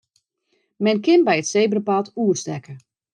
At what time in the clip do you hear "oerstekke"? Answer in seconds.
2.23-2.73